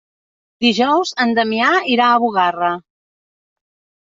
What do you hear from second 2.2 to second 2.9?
Bugarra.